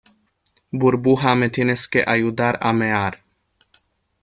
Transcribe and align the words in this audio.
burbuja, 0.71 1.35
me 1.35 1.49
tienes 1.51 1.87
que 1.87 2.03
ayudar 2.07 2.57
a 2.59 2.73
mear. 2.73 3.23